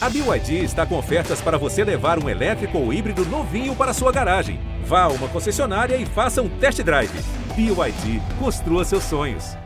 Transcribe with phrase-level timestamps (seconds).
[0.00, 4.12] A BYD está com ofertas para você levar um elétrico ou híbrido novinho para sua
[4.12, 4.60] garagem.
[4.84, 7.10] Vá a uma concessionária e faça um test drive.
[7.56, 9.56] BYD, construa seus sonhos.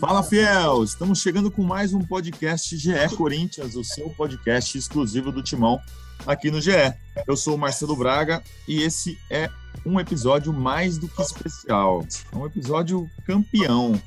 [0.00, 5.42] Fala Fiel, estamos chegando com mais um podcast GE Corinthians, o seu podcast exclusivo do
[5.42, 5.78] Timão
[6.26, 6.94] aqui no GE.
[7.28, 9.50] Eu sou o Marcelo Braga e esse é
[9.84, 12.06] um episódio mais do que especial.
[12.32, 14.00] É um episódio campeão.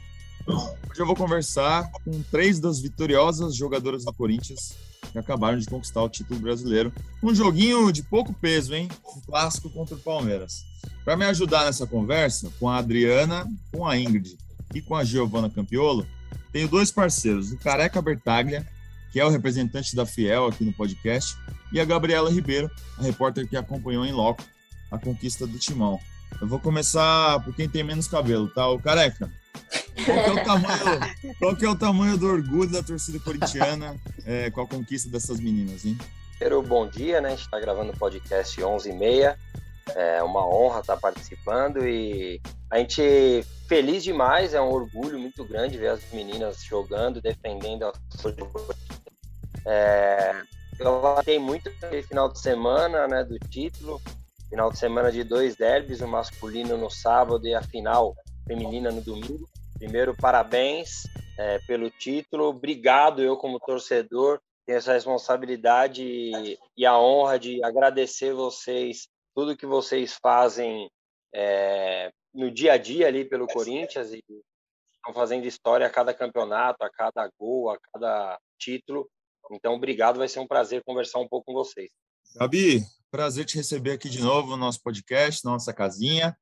[0.48, 4.76] Hoje eu vou conversar com três das vitoriosas jogadoras do Corinthians
[5.12, 6.92] que acabaram de conquistar o título brasileiro.
[7.24, 8.90] Um joguinho de pouco peso, hein?
[9.16, 10.66] Um clássico contra o Palmeiras.
[11.04, 14.38] Para me ajudar nessa conversa, com a Adriana, com a Ingrid
[14.74, 16.06] e com a Giovana Campiolo,
[16.52, 18.66] tenho dois parceiros, o Careca Bertaglia,
[19.12, 21.38] que é o representante da Fiel aqui no podcast,
[21.72, 24.44] e a Gabriela Ribeiro, a repórter que acompanhou em loco
[24.96, 26.00] a conquista do Timão.
[26.42, 28.68] Eu vou começar por quem tem menos cabelo, tá?
[28.68, 29.32] O Careca.
[30.04, 34.62] Qual é o tamanho, qual é o tamanho do orgulho da torcida corintiana é, com
[34.62, 35.98] a conquista dessas meninas, hein?
[36.32, 37.30] Primeiro, bom dia, né?
[37.30, 39.38] A gente está gravando o podcast 11h30.
[39.96, 45.78] É uma honra estar participando e a gente feliz demais, é um orgulho muito grande
[45.78, 47.94] ver as meninas jogando, defendendo a
[49.66, 50.36] é,
[50.80, 54.02] eu fiquei muito no final de semana né, do título,
[54.50, 58.16] final de semana de dois derbys, o masculino no sábado e a final
[58.48, 59.50] feminina no domingo.
[59.78, 61.04] Primeiro, parabéns
[61.38, 66.04] é, pelo título, obrigado eu como torcedor, tenho essa responsabilidade
[66.78, 70.90] e a honra de agradecer vocês, tudo que vocês fazem
[71.34, 74.24] é, no dia a dia ali pelo Corinthians e
[74.96, 79.08] estão fazendo história a cada campeonato, a cada gol, a cada título.
[79.52, 81.92] Então, obrigado, vai ser um prazer conversar um pouco com vocês.
[82.38, 86.36] Gabi, prazer te receber aqui de novo no nosso podcast, na nossa casinha.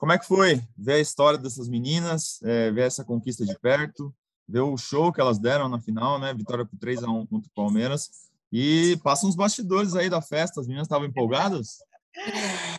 [0.00, 4.12] Como é que foi ver a história dessas meninas, é, ver essa conquista de perto,
[4.48, 6.34] ver o show que elas deram na final, né?
[6.34, 8.10] Vitória por 3 a 1 contra o Palmeiras.
[8.52, 11.78] E passa uns bastidores aí da festa, as meninas estavam empolgadas?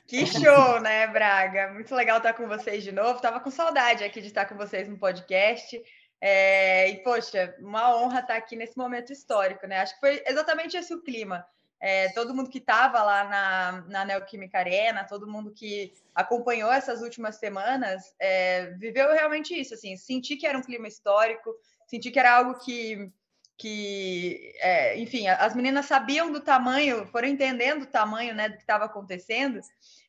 [0.05, 1.71] Que show, né, Braga?
[1.73, 3.21] Muito legal estar com vocês de novo.
[3.21, 5.81] Tava com saudade aqui de estar com vocês no podcast.
[6.19, 9.79] É, e, poxa, uma honra estar aqui nesse momento histórico, né?
[9.79, 11.45] Acho que foi exatamente esse o clima.
[11.79, 17.01] É, todo mundo que estava lá na, na Neoquímica Arena, todo mundo que acompanhou essas
[17.01, 21.53] últimas semanas, é, viveu realmente isso, assim, senti que era um clima histórico,
[21.85, 23.11] senti que era algo que,
[23.57, 28.63] que é, enfim, as meninas sabiam do tamanho, foram entendendo o tamanho, né, do que
[28.63, 29.59] estava acontecendo,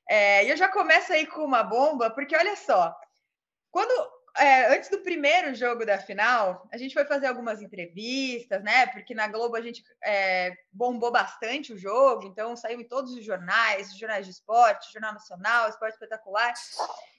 [0.08, 2.96] é, e eu já começo aí com uma bomba, porque olha só,
[3.70, 8.86] quando é, antes do primeiro jogo da final, a gente foi fazer algumas entrevistas, né?
[8.86, 13.24] Porque na Globo a gente é, bombou bastante o jogo, então saiu em todos os
[13.24, 16.52] jornais, jornais de esporte, Jornal Nacional, Esporte Espetacular.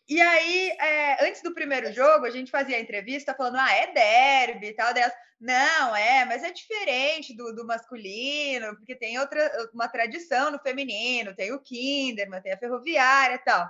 [0.07, 3.93] E aí, é, antes do primeiro jogo, a gente fazia a entrevista falando: ah, é
[3.93, 4.93] derby e tal.
[4.93, 9.39] Delas, não, é, mas é diferente do, do masculino, porque tem outra
[9.73, 13.69] uma tradição no feminino, tem o Kinderman, tem a Ferroviária e tal.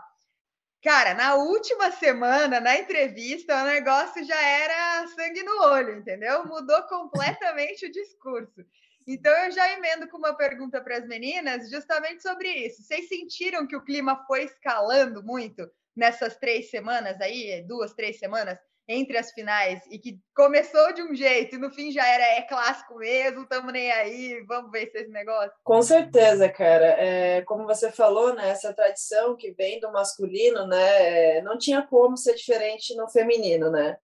[0.81, 6.45] Cara, na última semana, na entrevista, o negócio já era sangue no olho, entendeu?
[6.45, 8.63] Mudou completamente o discurso.
[9.05, 12.81] Então, eu já emendo com uma pergunta para as meninas, justamente sobre isso.
[12.83, 18.57] Vocês sentiram que o clima foi escalando muito nessas três semanas aí, duas, três semanas?
[18.91, 22.41] Entre as finais e que começou de um jeito e no fim já era é
[22.41, 25.51] clássico mesmo, estamos nem aí, vamos ver esse negócio?
[25.63, 26.87] Com certeza, cara.
[26.97, 32.17] É, como você falou, né, essa tradição que vem do masculino, né, não tinha como
[32.17, 33.95] ser diferente no feminino, né?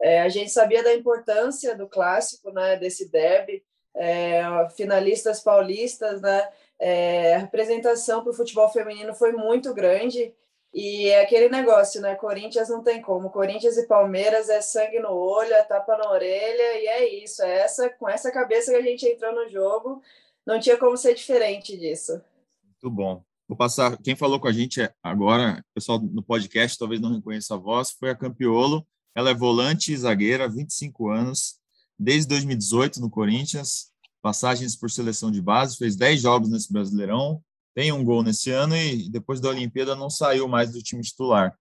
[0.00, 3.64] É, a gente sabia da importância do clássico, né, desse derby,
[3.96, 4.40] é,
[4.76, 6.48] finalistas paulistas, né?
[6.78, 10.32] É, a representação para o futebol feminino foi muito grande
[10.72, 12.14] e é aquele negócio, né?
[12.14, 13.30] Corinthians não tem como.
[13.30, 17.42] Corinthians e Palmeiras é sangue no olho, é tapa na orelha, e é isso.
[17.42, 20.02] É essa, com essa cabeça que a gente entrou no jogo,
[20.46, 22.20] não tinha como ser diferente disso.
[22.62, 23.22] Muito bom.
[23.48, 23.96] Vou passar.
[24.02, 28.10] Quem falou com a gente agora, pessoal no podcast talvez não reconheça a voz, foi
[28.10, 28.86] a Campiolo.
[29.14, 31.58] Ela é volante e zagueira, 25 anos,
[31.98, 33.90] desde 2018 no Corinthians,
[34.22, 37.42] passagens por seleção de base, fez 10 jogos nesse Brasileirão,
[37.78, 41.56] tem um gol nesse ano e depois da Olimpíada não saiu mais do time titular.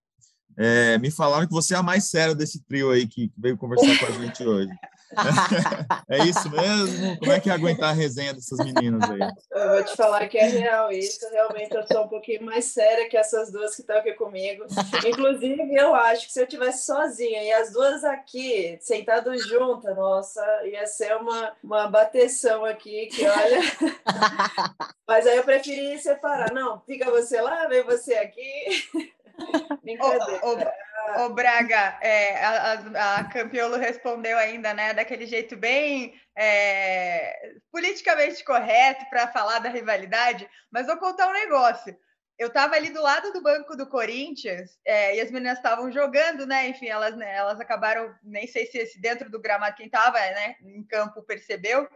[0.58, 4.00] É, me falaram que você é a mais séria desse trio aí que veio conversar
[4.00, 4.72] com a gente hoje.
[6.10, 7.18] é isso mesmo?
[7.20, 9.20] Como é que é aguentar a resenha dessas meninas aí?
[9.52, 11.20] Eu vou te falar que é real isso.
[11.32, 14.66] Realmente eu sou um pouquinho mais séria que essas duas que estão aqui comigo.
[15.06, 20.42] Inclusive, eu acho que se eu tivesse sozinha e as duas aqui, sentadas juntas, nossa,
[20.66, 23.60] ia ser uma, uma bateção aqui que olha.
[25.08, 26.54] Mas aí eu preferi separar.
[26.54, 29.14] Não, fica você lá, vem você aqui.
[31.20, 39.06] Ô, Braga, é, a, a Campiolo respondeu ainda, né, daquele jeito bem é, politicamente correto
[39.10, 41.98] para falar da rivalidade, mas vou contar um negócio.
[42.38, 46.46] Eu estava ali do lado do banco do Corinthians é, e as meninas estavam jogando,
[46.46, 46.68] né?
[46.68, 50.84] Enfim, elas, né, elas acabaram, nem sei se dentro do gramado quem estava né, em
[50.84, 51.88] campo percebeu,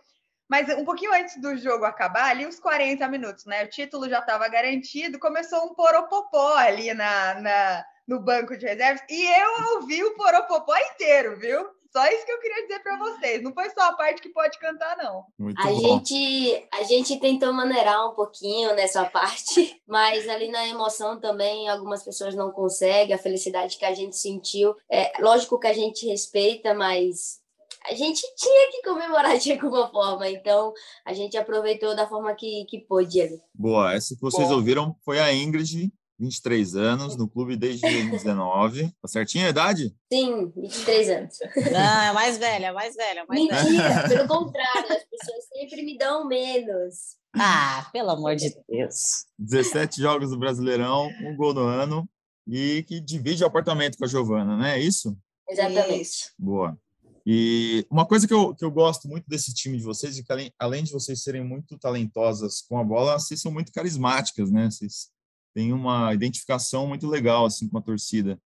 [0.52, 3.64] mas um pouquinho antes do jogo acabar, ali uns 40 minutos, né?
[3.64, 9.02] O título já estava garantido, começou um poropopó ali na, na, no banco de reservas
[9.10, 11.66] e eu ouvi o poropopó inteiro, viu?
[11.90, 13.42] Só isso que eu queria dizer para vocês.
[13.42, 15.24] Não foi só a parte que pode cantar, não.
[15.40, 15.80] Muito a bom.
[15.80, 22.04] gente a gente tentou maneirar um pouquinho nessa parte, mas ali na emoção também algumas
[22.04, 23.16] pessoas não conseguem.
[23.16, 27.41] A felicidade que a gente sentiu, é lógico que a gente respeita, mas
[27.86, 30.74] a gente tinha que comemorar de alguma forma, então
[31.06, 33.40] a gente aproveitou da forma que, que pôde ali.
[33.54, 35.92] Boa, essa que vocês ouviram foi a Ingrid
[36.22, 38.94] 23 anos, no clube desde 2019.
[39.02, 39.96] Tá certinho a idade?
[40.14, 41.38] Sim, 23 anos.
[41.72, 43.26] Não, é mais velha, é mais velha.
[43.28, 44.08] Mais Mentira, velha.
[44.08, 47.18] pelo contrário, as pessoas sempre me dão menos.
[47.36, 49.26] Ah, pelo amor de Deus.
[49.40, 52.08] 17 jogos do Brasileirão, um gol no ano
[52.48, 54.78] e que divide o apartamento com a Giovana, né?
[54.78, 55.18] É isso?
[55.50, 56.32] Exatamente.
[56.38, 56.78] Boa.
[57.26, 60.32] E uma coisa que eu, que eu gosto muito desse time de vocês é que
[60.32, 64.70] além, além de vocês serem muito talentosas com a bola, vocês são muito carismáticas, né?
[64.70, 65.10] Vocês
[65.54, 68.40] tem uma identificação muito legal assim com a torcida.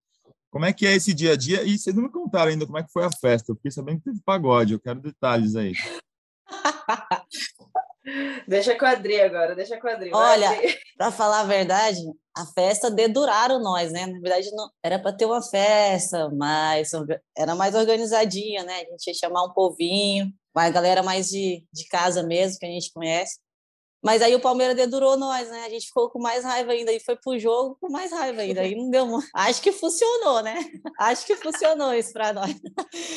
[0.49, 1.63] Como é que é esse dia a dia?
[1.63, 3.51] E vocês não me contaram ainda como é que foi a festa.
[3.51, 4.73] Eu fiquei sabendo que teve pagode.
[4.73, 5.73] Eu quero detalhes aí.
[8.47, 10.11] deixa com a Adri agora, deixa com a Adri.
[10.13, 10.49] Olha,
[10.97, 11.99] para falar a verdade,
[12.35, 14.05] a festa deduraram nós, né?
[14.05, 16.91] Na verdade, não era para ter uma festa, mas
[17.35, 18.81] era mais organizadinha, né?
[18.81, 22.69] A gente ia chamar um povinho, uma galera mais de, de casa mesmo, que a
[22.69, 23.39] gente conhece.
[24.03, 25.63] Mas aí o Palmeiras dedurou nós, né?
[25.65, 28.61] A gente ficou com mais raiva ainda e foi pro jogo com mais raiva ainda.
[28.61, 29.07] Aí não deu.
[29.33, 30.55] Acho que funcionou, né?
[30.99, 32.53] Acho que funcionou isso para nós.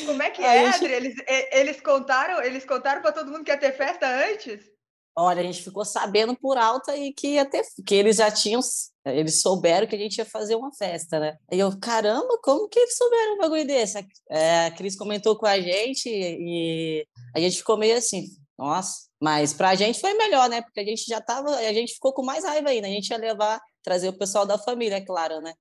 [0.07, 0.85] Como é que é, gente...
[0.85, 0.93] Adri?
[0.93, 1.15] Eles,
[1.51, 4.78] eles contaram, eles contaram para todo mundo que ia ter festa antes?
[5.21, 8.61] Olha, a gente ficou sabendo por alto aí que ia ter, que eles já tinham,
[9.05, 11.37] eles souberam que a gente ia fazer uma festa, né?
[11.51, 14.05] E eu, caramba, como que eles souberam um bagulho desse?
[14.29, 17.05] É, a Cris comentou com a gente e
[17.35, 18.27] a gente ficou meio assim,
[18.57, 20.61] nossa, mas para a gente foi melhor, né?
[20.61, 22.87] Porque a gente já tava, a gente ficou com mais raiva ainda.
[22.87, 25.53] A gente ia levar, trazer o pessoal da família, é claro, né?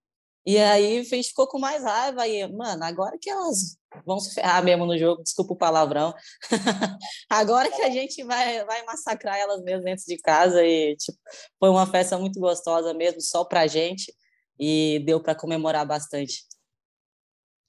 [0.46, 3.78] E aí a gente ficou com mais raiva e, mano, agora que elas
[4.20, 6.14] se ferrar mesmo no jogo, desculpa o palavrão.
[7.29, 11.19] agora que a gente vai, vai massacrar elas mesmo dentro de casa e tipo,
[11.58, 14.12] foi uma festa muito gostosa mesmo, só pra gente
[14.58, 16.44] e deu para comemorar bastante.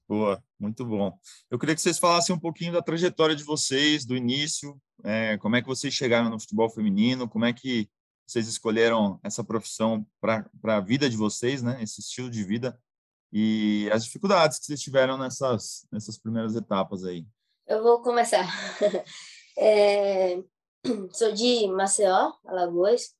[0.07, 1.15] Boa, muito bom.
[1.51, 5.55] Eu queria que vocês falassem um pouquinho da trajetória de vocês, do início, é, como
[5.55, 7.87] é que vocês chegaram no futebol feminino, como é que
[8.25, 11.81] vocês escolheram essa profissão para a vida de vocês, né?
[11.81, 12.79] Esse estilo de vida
[13.31, 17.25] e as dificuldades que vocês tiveram nessas, nessas primeiras etapas aí.
[17.67, 18.47] Eu vou começar.
[19.57, 20.41] é,
[21.13, 23.13] sou de Maceió, Alagoas.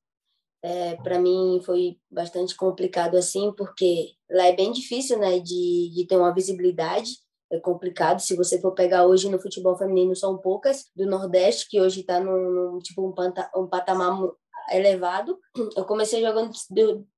[0.62, 6.06] É, para mim foi bastante complicado assim, porque lá é bem difícil, né, de, de
[6.08, 7.12] ter uma visibilidade.
[7.52, 8.20] É complicado.
[8.20, 12.20] Se você for pegar hoje no futebol feminino, são poucas do Nordeste, que hoje está
[12.20, 14.20] num, tipo, um, panta, um patamar
[14.72, 15.38] elevado.
[15.76, 16.52] Eu comecei jogando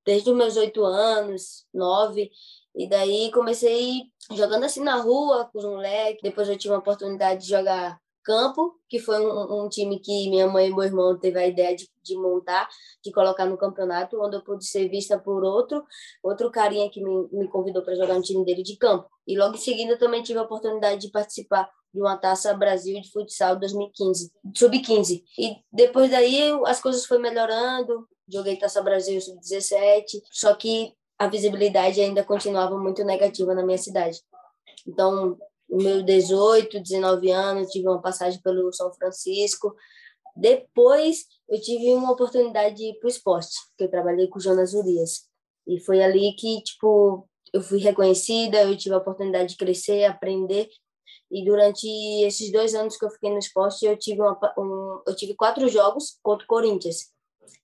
[0.06, 2.32] desde os meus oito anos, nove,
[2.76, 6.22] e daí comecei jogando assim na rua com os moleques.
[6.24, 10.48] Depois eu tive a oportunidade de jogar campo, que foi um, um, time que minha
[10.48, 12.70] mãe e meu irmão teve a ideia de, de, montar,
[13.04, 15.84] de colocar no campeonato, onde eu pude ser vista por outro,
[16.24, 19.10] outro carinha que me, me convidou para jogar no time dele de campo.
[19.28, 23.00] E logo em seguida eu também tive a oportunidade de participar de uma Taça Brasil
[23.02, 25.24] de Futsal 2015, sub-15.
[25.38, 32.02] E depois daí as coisas foram melhorando, joguei Taça Brasil sub-17, só que a visibilidade
[32.02, 34.20] ainda continuava muito negativa na minha cidade.
[34.88, 35.38] Então,
[35.70, 39.76] meus 18, 19 anos, tive uma passagem pelo São Francisco.
[40.36, 45.28] Depois, eu tive uma oportunidade para o esporte, que eu trabalhei com o Jonas Urias.
[45.68, 50.70] E foi ali que, tipo, eu fui reconhecida, eu tive a oportunidade de crescer, aprender.
[51.30, 51.86] E durante
[52.26, 55.70] esses dois anos que eu fiquei no esporte, eu tive, uma, um, eu tive quatro
[55.70, 57.12] jogos contra o Corinthians.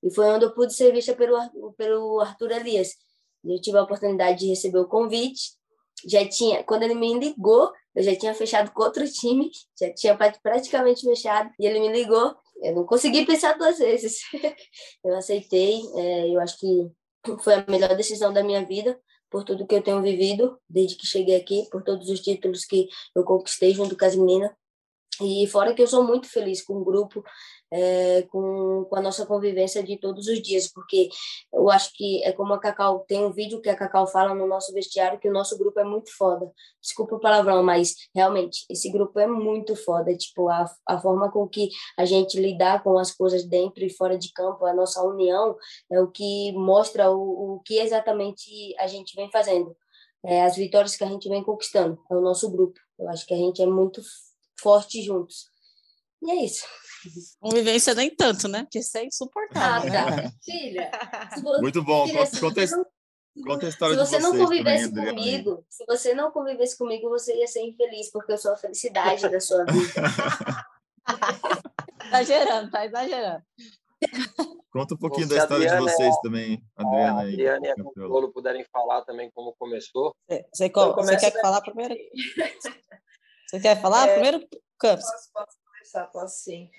[0.03, 3.06] E foi onde eu pude ser vista pelo, pelo Arthur Elias.
[3.43, 5.55] Eu tive a oportunidade de receber o convite.
[6.05, 10.15] Já tinha, quando ele me ligou, eu já tinha fechado com outro time, já tinha
[10.15, 12.35] praticamente fechado, e ele me ligou.
[12.61, 14.19] Eu não consegui pensar duas vezes.
[15.03, 16.91] eu aceitei, é, eu acho que
[17.41, 21.05] foi a melhor decisão da minha vida, por tudo que eu tenho vivido desde que
[21.05, 24.51] cheguei aqui, por todos os títulos que eu conquistei junto com as meninas.
[25.21, 27.23] E fora que eu sou muito feliz com o grupo,
[27.71, 31.09] é, com, com a nossa convivência de todos os dias, porque
[31.53, 34.47] eu acho que é como a Cacau, tem um vídeo que a Cacau fala no
[34.47, 36.51] nosso vestiário que o nosso grupo é muito foda.
[36.81, 40.15] Desculpa o palavrão, mas realmente, esse grupo é muito foda.
[40.15, 44.17] Tipo, a, a forma com que a gente lidar com as coisas dentro e fora
[44.17, 45.55] de campo, a nossa união,
[45.91, 49.75] é o que mostra o, o que exatamente a gente vem fazendo.
[50.25, 52.79] É, as vitórias que a gente vem conquistando, é o nosso grupo.
[52.99, 54.01] Eu acho que a gente é muito
[54.59, 55.45] fortes juntos.
[56.21, 56.65] E é isso.
[57.39, 58.63] Convivência nem tanto, né?
[58.63, 59.91] Porque isso é insuportável.
[59.93, 60.31] Ah, tá.
[60.43, 60.91] Filha.
[61.43, 62.07] Você, Muito bom.
[62.07, 62.65] Filha, conta, conta,
[63.35, 67.09] não, conta a história se você não convivesse também, comigo, se você não convivesse comigo,
[67.09, 70.01] você ia ser infeliz, porque eu sou a felicidade da sua vida.
[72.07, 73.43] exagerando, tá exagerando.
[74.71, 77.19] Conta um pouquinho da história Adriana, de vocês também, Adriana.
[77.19, 80.15] A Adriana e a Campolo puderem falar também como começou.
[80.29, 81.95] Você, você, você quer falar primeiro?
[83.47, 84.07] Você quer falar?
[84.07, 85.05] É, Primeiro, Campos.
[85.05, 86.69] Posso, posso começar, posso sim.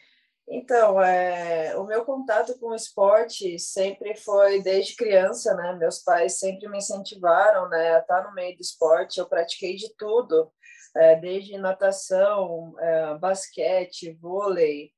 [0.51, 5.75] Então, é, o meu contato com o esporte sempre foi desde criança, né?
[5.75, 9.19] Meus pais sempre me incentivaram, né, a estar no meio do esporte.
[9.19, 10.51] Eu pratiquei de tudo,
[10.97, 14.91] é, desde natação, é, basquete, vôlei,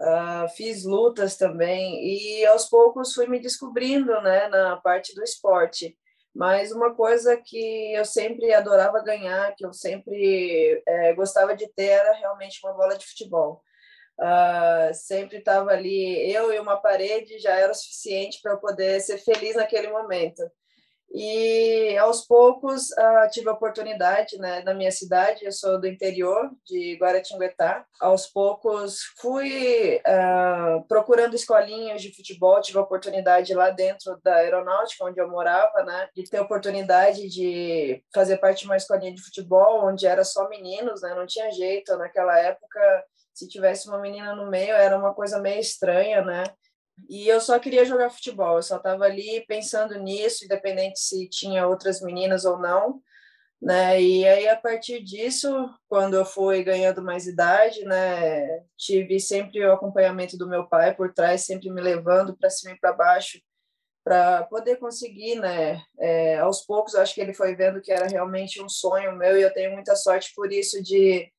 [0.00, 5.96] uh, fiz lutas também e aos poucos fui me descobrindo, né, na parte do esporte.
[6.34, 11.88] Mas uma coisa que eu sempre adorava ganhar, que eu sempre é, gostava de ter,
[11.88, 13.62] era realmente uma bola de futebol.
[14.18, 19.00] Uh, sempre estava ali, eu e uma parede já era o suficiente para eu poder
[19.00, 20.42] ser feliz naquele momento.
[21.14, 26.50] E aos poucos uh, tive a oportunidade, né, na minha cidade, eu sou do interior
[26.64, 27.84] de Guaratinguetá.
[28.00, 35.04] Aos poucos fui uh, procurando escolinhas de futebol, tive a oportunidade lá dentro da aeronáutica,
[35.04, 39.22] onde eu morava, né, de ter a oportunidade de fazer parte de uma escolinha de
[39.22, 41.94] futebol, onde era só meninos, né, não tinha jeito.
[41.98, 43.04] Naquela época,
[43.34, 46.44] se tivesse uma menina no meio, era uma coisa meio estranha, né?
[47.08, 51.66] E eu só queria jogar futebol, eu só estava ali pensando nisso, independente se tinha
[51.66, 53.00] outras meninas ou não,
[53.60, 54.00] né?
[54.00, 55.48] E aí a partir disso,
[55.88, 61.12] quando eu fui ganhando mais idade, né, tive sempre o acompanhamento do meu pai por
[61.12, 63.40] trás, sempre me levando para cima e para baixo,
[64.04, 65.82] para poder conseguir, né?
[65.98, 69.42] É, aos poucos, acho que ele foi vendo que era realmente um sonho meu e
[69.42, 71.30] eu tenho muita sorte por isso de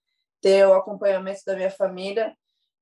[0.43, 2.35] ter o acompanhamento da minha família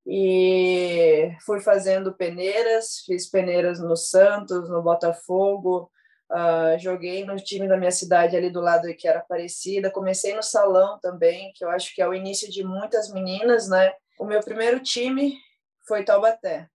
[0.04, 5.88] e fui fazendo peneiras, fiz peneiras no Santos, no Botafogo,
[6.28, 10.42] uh, joguei no time da minha cidade ali do lado que era Aparecida, comecei no
[10.42, 13.92] salão também, que eu acho que é o início de muitas meninas, né?
[14.18, 15.38] O meu primeiro time
[15.86, 16.66] foi Taubaté,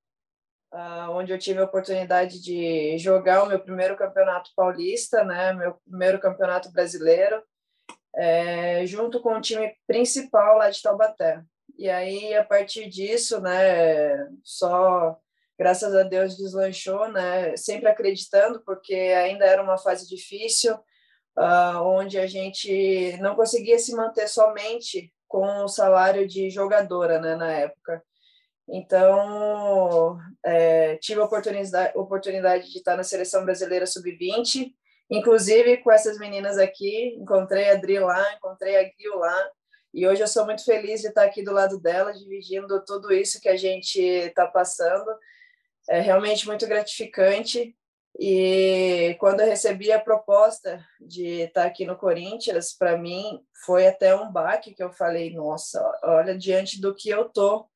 [0.73, 5.51] uh, onde eu tive a oportunidade de jogar o meu primeiro campeonato paulista, né?
[5.51, 7.43] Meu primeiro campeonato brasileiro,
[8.17, 11.41] é, junto com o time principal lá de Taubaté.
[11.77, 15.15] E aí, a partir disso, né, só
[15.57, 22.17] graças a Deus deslanchou, né, sempre acreditando, porque ainda era uma fase difícil, uh, onde
[22.19, 28.03] a gente não conseguia se manter somente com o salário de jogadora, né, na época.
[28.69, 34.73] Então, é, tive a oportunidade, oportunidade de estar na Seleção Brasileira Sub-20,
[35.09, 39.49] inclusive com essas meninas aqui, encontrei a Adri lá, encontrei a Gil lá,
[39.93, 43.41] e hoje eu sou muito feliz de estar aqui do lado dela, dividindo tudo isso
[43.41, 45.09] que a gente está passando.
[45.89, 47.75] É realmente muito gratificante.
[48.19, 54.15] E quando eu recebi a proposta de estar aqui no Corinthians, para mim foi até
[54.15, 57.67] um baque que eu falei, nossa, olha diante do que eu tô,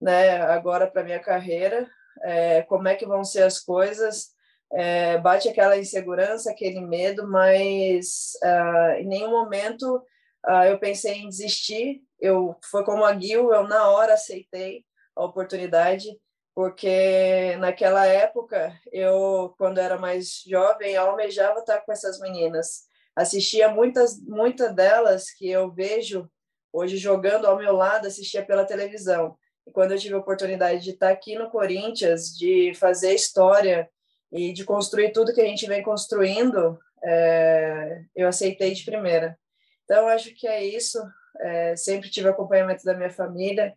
[0.00, 1.88] né, agora para minha carreira,
[2.22, 4.34] é, como é que vão ser as coisas?
[4.72, 10.02] É, bate aquela insegurança, aquele medo, mas uh, em nenhum momento
[10.46, 14.84] Uh, eu pensei em desistir, eu foi como a Gil, eu na hora aceitei
[15.16, 16.06] a oportunidade,
[16.54, 22.82] porque naquela época, eu, quando era mais jovem, almejava estar com essas meninas.
[23.16, 26.28] Assistia muitas, muitas delas que eu vejo
[26.70, 29.38] hoje jogando ao meu lado, assistia pela televisão.
[29.66, 33.88] E quando eu tive a oportunidade de estar aqui no Corinthians, de fazer história
[34.34, 39.38] e de construir tudo que a gente vem construindo, é, eu aceitei de primeira.
[39.84, 40.98] Então, acho que é isso.
[41.40, 43.72] É, sempre tive acompanhamento da minha família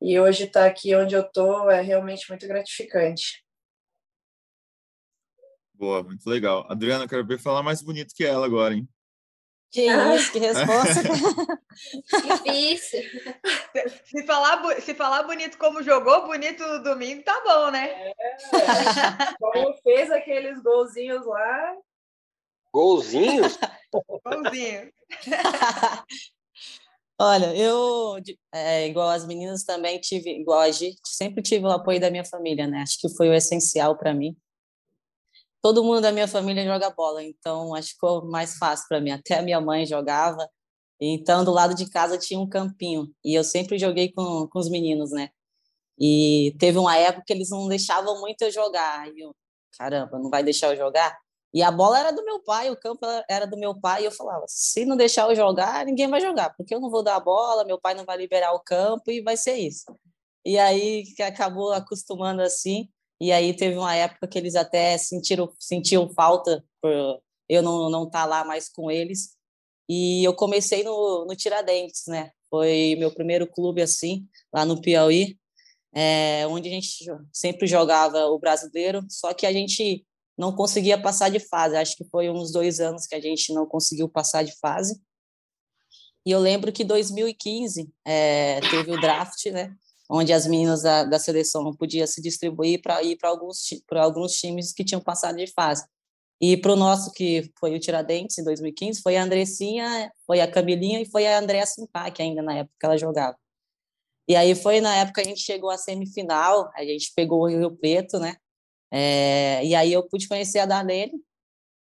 [0.00, 3.44] e hoje estar tá aqui onde eu estou é realmente muito gratificante.
[5.72, 6.66] Boa, muito legal.
[6.68, 8.88] Adriana, quero ver falar mais bonito que ela agora, hein?
[9.72, 11.00] Que isso, que resposta.
[12.44, 13.00] Difícil.
[14.04, 17.88] Se falar, se falar bonito como jogou, bonito no domingo, tá bom, né?
[17.90, 18.14] É,
[19.40, 21.74] como fez aqueles golzinhos lá.
[22.70, 23.58] Golzinhos?
[24.22, 24.92] Golzinho.
[27.18, 28.16] Olha, eu,
[28.52, 32.24] é, igual as meninas, também tive, igual a gente, sempre tive o apoio da minha
[32.26, 32.82] família, né?
[32.82, 34.36] Acho que foi o essencial para mim.
[35.62, 39.12] Todo mundo da minha família joga bola, então acho que ficou mais fácil para mim.
[39.12, 40.48] Até a minha mãe jogava,
[41.00, 44.68] então do lado de casa tinha um campinho e eu sempre joguei com, com os
[44.68, 45.30] meninos, né?
[45.98, 49.08] E teve uma época que eles não deixavam muito eu jogar.
[49.14, 49.32] E eu,
[49.78, 51.16] caramba, não vai deixar eu jogar?
[51.54, 54.12] E a bola era do meu pai, o campo era do meu pai, e eu
[54.12, 57.20] falava: se não deixar eu jogar, ninguém vai jogar, porque eu não vou dar a
[57.20, 59.84] bola, meu pai não vai liberar o campo e vai ser isso.
[60.44, 62.88] E aí que acabou acostumando assim,
[63.22, 68.04] e aí teve uma época que eles até sentiram, sentiam falta por eu não não
[68.06, 69.36] estar tá lá mais com eles.
[69.88, 72.32] E eu comecei no, no Tiradentes, né?
[72.50, 75.38] Foi meu primeiro clube assim, lá no Piauí,
[75.94, 80.04] é, onde a gente sempre jogava o brasileiro, só que a gente
[80.36, 81.76] não conseguia passar de fase.
[81.76, 85.00] Acho que foi uns dois anos que a gente não conseguiu passar de fase.
[86.26, 89.76] E eu lembro que 2015 é, teve o draft, né?
[90.12, 94.72] Onde as meninas da, da seleção podiam se distribuir para ir para alguns, alguns times
[94.72, 95.86] que tinham passado de fase.
[96.40, 100.50] E para o nosso, que foi o Tiradentes em 2015, foi a Andressinha, foi a
[100.50, 103.36] Camilinha e foi a Andréa Simpac, ainda na época que ela jogava.
[104.28, 107.48] E aí foi na época que a gente chegou à semifinal, a gente pegou o
[107.48, 108.36] Rio Preto, né?
[108.90, 111.12] É, e aí eu pude conhecer a Darlene,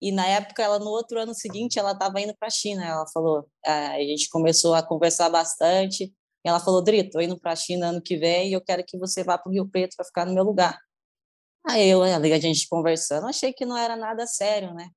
[0.00, 2.84] e na época, ela no outro ano seguinte, ela estava indo para a China.
[2.84, 6.12] Ela falou, a gente começou a conversar bastante.
[6.46, 8.96] Ela falou, Drito, tô indo para a China ano que vem e eu quero que
[8.96, 10.78] você vá para o Rio Preto para ficar no meu lugar.
[11.66, 14.88] Aí eu, a gente conversando, achei que não era nada sério, né?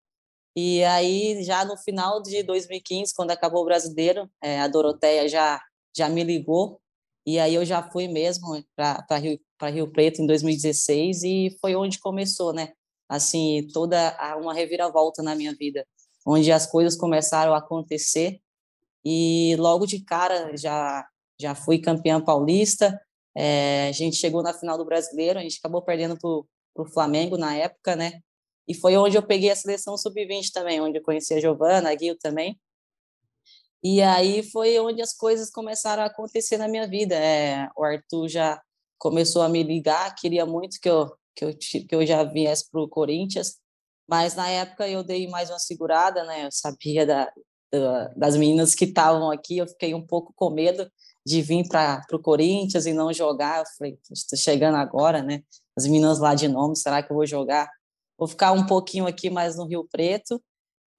[0.55, 5.59] E aí, já no final de 2015, quando acabou o brasileiro, é, a Doroteia já,
[5.95, 6.79] já me ligou
[7.25, 9.39] e aí eu já fui mesmo para Rio,
[9.71, 12.73] Rio Preto em 2016 e foi onde começou, né?
[13.07, 15.83] Assim, toda uma reviravolta na minha vida,
[16.25, 18.39] onde as coisas começaram a acontecer
[19.03, 21.07] e logo de cara já
[21.39, 22.99] já fui campeã paulista.
[23.35, 27.37] É, a gente chegou na final do Brasileiro, a gente acabou perdendo para o Flamengo
[27.37, 28.21] na época, né?
[28.67, 31.97] E foi onde eu peguei a seleção sub-20 também, onde eu conheci a Giovana, a
[31.97, 32.59] Gil também.
[33.81, 37.15] E aí foi onde as coisas começaram a acontecer na minha vida.
[37.15, 38.61] É, o Arthur já
[38.97, 42.81] começou a me ligar, queria muito que eu, que eu, que eu já viesse para
[42.81, 43.55] o Corinthians,
[44.07, 46.45] mas na época eu dei mais uma segurada, né?
[46.45, 47.31] Eu sabia da,
[47.71, 50.91] da das meninas que estavam aqui, eu fiquei um pouco com medo
[51.29, 53.59] de vir para o Corinthians e não jogar.
[53.59, 55.43] Eu falei, estou chegando agora, né?
[55.77, 57.69] As meninas lá de nome, será que eu vou jogar?
[58.17, 60.41] Vou ficar um pouquinho aqui mais no Rio Preto.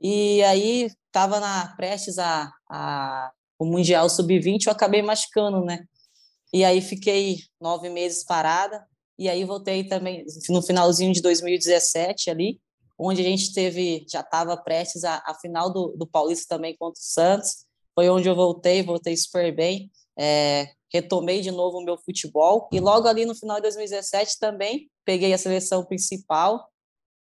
[0.01, 5.85] E aí estava na prestes a, a o mundial sub-20, eu acabei machucando, né?
[6.51, 8.83] E aí fiquei nove meses parada.
[9.19, 12.59] E aí voltei também no finalzinho de 2017 ali,
[12.99, 16.99] onde a gente teve já estava prestes a, a final do, do Paulista também contra
[16.99, 17.67] o Santos.
[17.95, 19.91] Foi onde eu voltei, voltei super bem.
[20.21, 24.91] É, retomei de novo o meu futebol e logo ali no final de 2017 também
[25.05, 26.69] peguei a seleção principal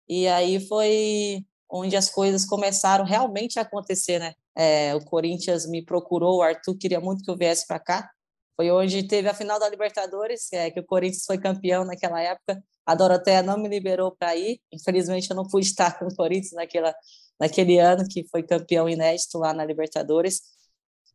[0.09, 4.35] e aí foi onde as coisas começaram realmente a acontecer, né?
[4.57, 8.11] É, o Corinthians me procurou, o Arthur queria muito que eu viesse para cá.
[8.57, 12.63] Foi onde teve a final da Libertadores, é, que o Corinthians foi campeão naquela época.
[12.85, 14.61] A Doroteia não me liberou para ir.
[14.73, 16.93] Infelizmente, eu não pude estar com o Corinthians naquela,
[17.39, 20.43] naquele ano que foi campeão inédito lá na Libertadores.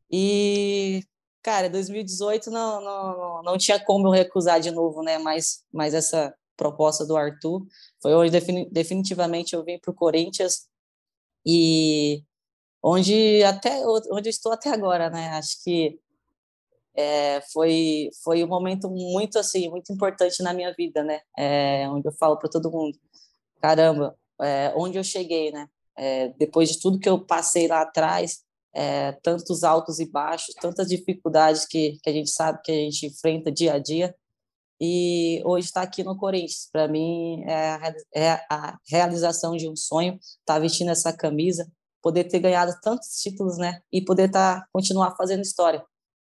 [0.10, 1.02] E,
[1.46, 5.20] cara, 2018 não, não, não tinha como eu recusar de novo, né?
[5.20, 7.64] Mas, mas essa proposta do Arthur.
[8.02, 8.32] Foi onde
[8.72, 10.68] definitivamente eu vim para o Corinthians
[11.46, 12.24] e
[12.82, 15.30] onde até onde estou até agora, né?
[15.38, 16.00] Acho que
[16.96, 21.22] é, foi foi um momento muito assim muito importante na minha vida, né?
[21.38, 22.98] É, onde eu falo para todo mundo,
[23.62, 25.68] caramba, é, onde eu cheguei, né?
[25.96, 28.45] É, depois de tudo que eu passei lá atrás,
[28.76, 33.08] é, tantos altos e baixos, tantas dificuldades que, que a gente sabe que a gente
[33.08, 34.14] enfrenta dia a dia,
[34.80, 36.68] e hoje está aqui no Corinthians.
[36.72, 41.66] Para mim, é a, é a, realização de um sonho estar tá vestindo essa camisa,
[42.02, 43.80] poder ter ganhado tantos títulos, né?
[43.92, 45.84] E poder tá, continuar fazendo história.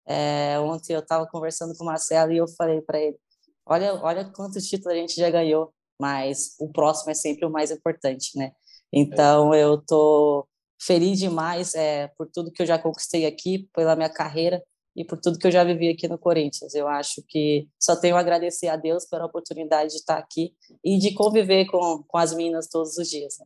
[0.07, 3.17] É, ontem eu estava conversando com o Marcelo e eu falei para ele:
[3.65, 7.71] olha, olha quantos títulos a gente já ganhou, mas o próximo é sempre o mais
[7.71, 8.53] importante, né?
[8.93, 10.47] Então eu tô
[10.80, 14.63] feliz demais é, por tudo que eu já conquistei aqui, pela minha carreira
[14.96, 16.74] e por tudo que eu já vivi aqui no Corinthians.
[16.74, 20.98] Eu acho que só tenho a agradecer a Deus pela oportunidade de estar aqui e
[20.98, 23.38] de conviver com, com as meninas todos os dias.
[23.40, 23.46] Né?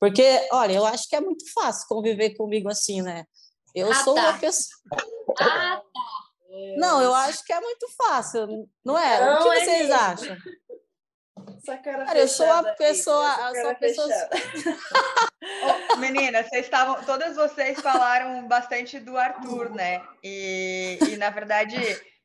[0.00, 3.24] Porque, olha, eu acho que é muito fácil conviver comigo assim, né?
[3.74, 4.22] Eu ah, sou tá.
[4.22, 4.76] uma pessoa.
[5.38, 6.16] Ah, tá.
[6.78, 9.20] Não, eu acho que é muito fácil, não é?
[9.20, 10.36] Não, o que vocês é acham?
[11.56, 14.08] Essa cara, cara eu sou uma pessoa, aí, eu sou pessoa.
[15.92, 20.02] oh, meninas, vocês estavam, todas vocês falaram bastante do Arthur, né?
[20.22, 21.76] E, e na verdade,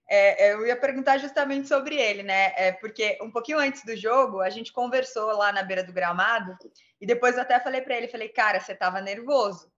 [0.10, 2.54] é, eu ia perguntar justamente sobre ele, né?
[2.58, 6.58] É, porque um pouquinho antes do jogo, a gente conversou lá na beira do gramado
[7.00, 9.71] e depois eu até falei para ele, falei, cara, você estava nervoso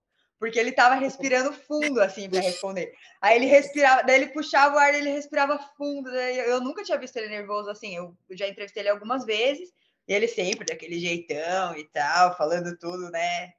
[0.44, 2.92] porque ele estava respirando fundo assim para responder.
[3.18, 6.10] Aí ele respirava, daí ele puxava o ar, ele respirava fundo.
[6.10, 7.96] eu nunca tinha visto ele nervoso assim.
[7.96, 9.72] Eu já entrevistei ele algumas vezes,
[10.06, 13.54] e ele sempre daquele jeitão e tal, falando tudo, né?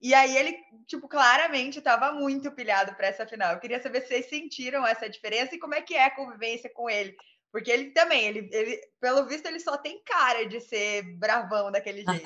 [0.00, 3.52] E aí ele, tipo, claramente estava muito pilhado para essa final.
[3.52, 6.70] Eu queria saber se vocês sentiram essa diferença e como é que é a convivência
[6.72, 7.14] com ele.
[7.52, 12.02] Porque ele também, ele, ele pelo visto, ele só tem cara de ser bravão daquele
[12.02, 12.24] jeito.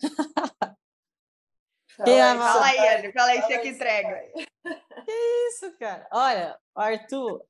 [2.04, 2.52] Quem fala, ama...
[2.52, 4.22] fala aí, fala aí, você que entrega.
[5.04, 5.12] Que
[5.48, 6.06] isso, cara?
[6.12, 7.42] Olha, Arthur,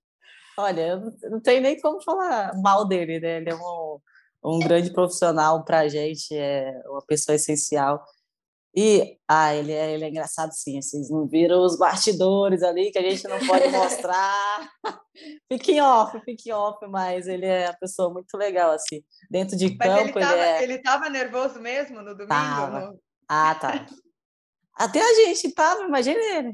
[0.59, 0.81] olha,
[1.22, 3.38] eu não tenho nem como falar mal dele, né?
[3.38, 4.00] Ele é um,
[4.44, 8.05] um grande profissional pra gente, é uma pessoa essencial.
[8.74, 12.98] E, ah, ele é, ele é engraçado sim, vocês não viram os bastidores ali que
[12.98, 14.70] a gente não pode mostrar.
[15.53, 19.03] fique off, fique off, mas ele é uma pessoa muito legal, assim.
[19.29, 20.62] Dentro de mas campo, ele, tava, ele é...
[20.62, 22.29] Ele tava nervoso mesmo no domingo?
[22.29, 22.81] Tava.
[22.81, 23.00] No...
[23.29, 23.87] Ah, tá.
[24.74, 26.52] Até a gente tava, imagina ele.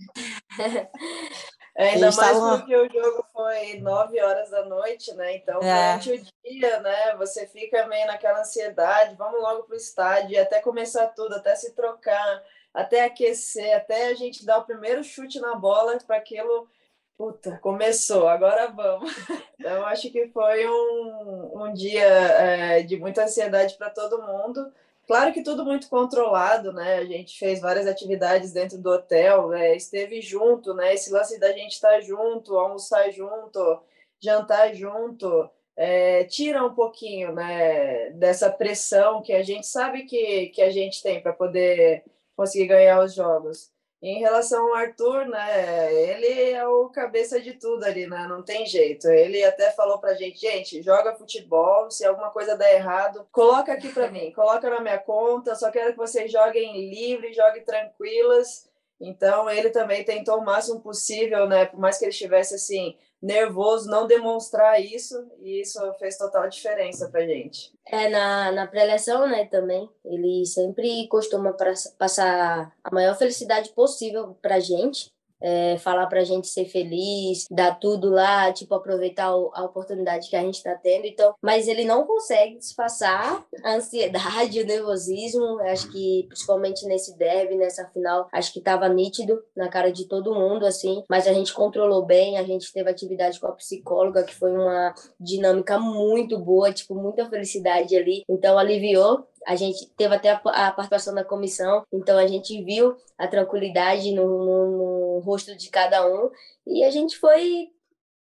[1.76, 2.58] É, ainda mais tava...
[2.58, 5.36] porque o jogo foi nove horas da noite, né?
[5.36, 5.98] Então, é.
[5.98, 7.16] durante o dia, né?
[7.16, 12.42] Você fica meio naquela ansiedade, vamos logo pro estádio, até começar tudo, até se trocar,
[12.74, 16.68] até aquecer, até a gente dar o primeiro chute na bola para aquilo.
[17.16, 19.10] Puta, começou, agora vamos.
[19.58, 24.72] Então, acho que foi um, um dia é, de muita ansiedade para todo mundo.
[25.06, 26.96] Claro que tudo muito controlado, né?
[26.96, 30.94] A gente fez várias atividades dentro do hotel, é, esteve junto, né?
[30.94, 33.80] Esse lance da gente estar junto, almoçar junto,
[34.20, 38.10] jantar junto, é, tira um pouquinho, né?
[38.12, 42.04] Dessa pressão que a gente sabe que, que a gente tem para poder
[42.36, 43.70] conseguir ganhar os jogos.
[44.02, 48.26] Em relação ao Arthur, né, ele é o cabeça de tudo ali, né?
[48.28, 49.08] Não tem jeito.
[49.08, 53.88] Ele até falou pra gente, gente, joga futebol, se alguma coisa der errado, coloca aqui
[53.88, 58.68] para mim, coloca na minha conta, só quero que vocês joguem livre, joguem tranquilas.
[59.00, 63.90] Então, ele também tentou o máximo possível, né, por mais que ele estivesse assim, nervoso,
[63.90, 67.72] não demonstrar isso, e isso fez total diferença pra gente.
[67.86, 71.54] É, na, na pré-eleção, né, também, ele sempre costuma
[71.98, 77.78] passar a maior felicidade possível pra gente, é, falar para a gente ser feliz, dar
[77.78, 81.06] tudo lá, tipo, aproveitar a oportunidade que a gente está tendo.
[81.06, 85.60] Então, mas ele não consegue disfarçar a ansiedade, o nervosismo.
[85.60, 90.34] Acho que, principalmente nesse derby, nessa final, acho que estava nítido na cara de todo
[90.34, 91.02] mundo, assim.
[91.08, 94.94] Mas a gente controlou bem, a gente teve atividade com a psicóloga, que foi uma
[95.20, 98.22] dinâmica muito boa, tipo, muita felicidade ali.
[98.28, 100.38] Então, aliviou a gente teve até a,
[100.72, 106.06] participação da comissão, então a gente viu a tranquilidade no, no, no rosto de cada
[106.06, 106.30] um
[106.66, 107.70] e a gente foi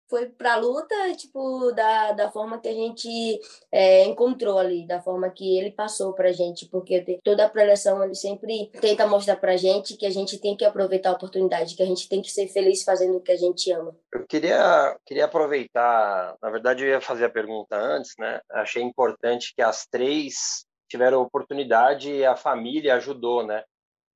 [0.09, 3.39] foi para a luta, tipo, da, da forma que a gente
[3.71, 8.03] é, encontrou ali, da forma que ele passou para a gente, porque toda a preleção
[8.03, 11.75] ele sempre tenta mostrar para a gente que a gente tem que aproveitar a oportunidade,
[11.75, 13.95] que a gente tem que ser feliz fazendo o que a gente ama.
[14.13, 18.39] Eu queria, queria aproveitar, na verdade eu ia fazer a pergunta antes, né?
[18.51, 23.63] Achei importante que as três tiveram oportunidade e a família ajudou, né?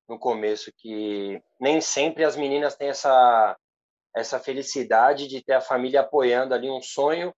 [0.07, 3.57] No começo, que nem sempre as meninas têm essa,
[4.15, 7.34] essa felicidade de ter a família apoiando ali um sonho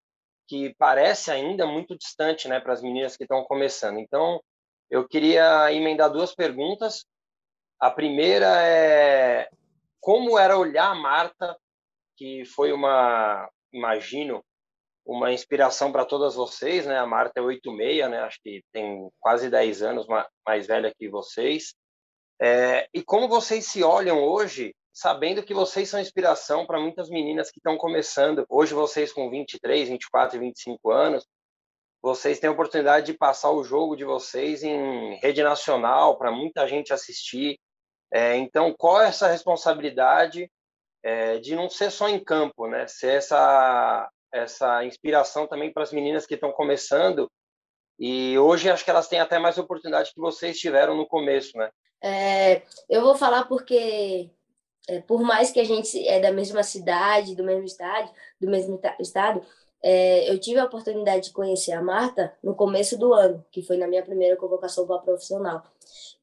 [0.48, 4.00] que parece ainda muito distante, né, para as meninas que estão começando.
[4.00, 4.42] Então,
[4.90, 7.06] eu queria emendar duas perguntas.
[7.80, 9.50] A primeira é
[10.00, 11.58] como era olhar a Marta,
[12.18, 14.44] que foi uma, imagino,
[15.06, 16.98] uma inspiração para todas vocês, né?
[16.98, 18.20] A Marta é 86, né?
[18.22, 20.06] Acho que tem quase 10 anos
[20.46, 21.74] mais velha que vocês.
[22.42, 27.50] É, e como vocês se olham hoje, sabendo que vocês são inspiração para muitas meninas
[27.50, 28.46] que estão começando.
[28.48, 31.26] Hoje vocês com 23, 24 e 25 anos,
[32.02, 36.68] vocês têm a oportunidade de passar o jogo de vocês em rede nacional para muita
[36.68, 37.58] gente assistir.
[38.12, 40.52] É, então, qual é essa responsabilidade
[41.02, 42.88] é, de não ser só em campo, né?
[42.88, 47.32] Ser essa essa inspiração também para as meninas que estão começando.
[48.00, 51.70] E hoje acho que elas têm até mais oportunidade que vocês tiveram no começo, né?
[52.02, 54.30] É, eu vou falar porque,
[54.90, 58.82] é, por mais que a gente é da mesma cidade, do mesmo estado, do mesmo
[59.00, 59.46] estado,
[59.82, 63.78] é, eu tive a oportunidade de conhecer a Marta no começo do ano, que foi
[63.78, 65.62] na minha primeira convocação para profissional.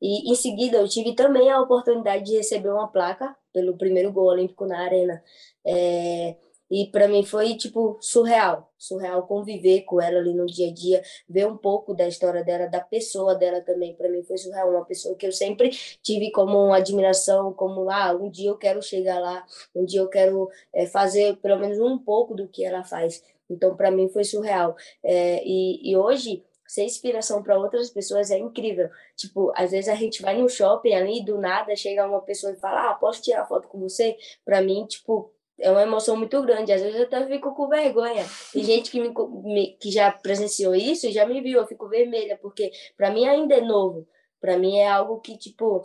[0.02, 4.26] E em seguida eu tive também a oportunidade de receber uma placa pelo primeiro gol
[4.26, 5.22] olímpico na arena.
[5.64, 6.36] É,
[6.70, 11.02] E para mim foi tipo surreal, surreal conviver com ela ali no dia a dia,
[11.28, 13.94] ver um pouco da história dela, da pessoa dela também.
[13.94, 15.70] Para mim foi surreal, uma pessoa que eu sempre
[16.02, 20.48] tive como admiração, como ah, um dia eu quero chegar lá, um dia eu quero
[20.72, 23.22] é, fazer pelo menos um pouco do que ela faz.
[23.48, 24.76] Então para mim foi surreal.
[25.02, 28.88] É, e, e hoje ser inspiração para outras pessoas é incrível.
[29.16, 32.56] Tipo, às vezes a gente vai no shopping ali, do nada chega uma pessoa e
[32.56, 34.16] fala: Ah, posso tirar foto com você?
[34.44, 36.72] Para mim, tipo, é uma emoção muito grande.
[36.72, 38.24] Às vezes eu até fico com vergonha.
[38.52, 39.12] Tem gente que, me,
[39.44, 43.26] me, que já presenciou isso e já me viu, eu fico vermelha, porque para mim
[43.26, 44.06] ainda é novo.
[44.40, 45.84] Para mim é algo que, tipo,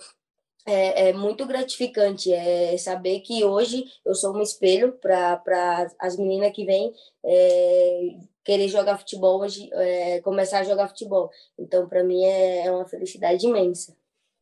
[0.65, 2.31] é, é, muito gratificante.
[2.31, 8.67] É saber que hoje eu sou um espelho para as meninas que vêm é, querer
[8.67, 11.29] jogar futebol, hoje, é, começar a jogar futebol.
[11.59, 13.95] Então, para mim, é, é, uma felicidade imensa.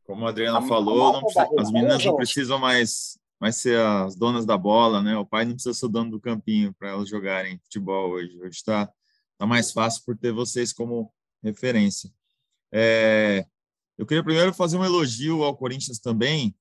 [0.05, 4.57] Como a Adriana falou, precisa, as meninas não precisam mais mais ser as donas da
[4.57, 5.17] bola, né?
[5.17, 8.39] O pai não precisa ser o dono do campinho para elas jogarem futebol hoje.
[8.39, 8.89] Hoje está
[9.37, 12.09] tá mais fácil por ter vocês como referência.
[12.71, 13.45] É,
[13.97, 16.55] eu queria primeiro fazer um elogio ao Corinthians também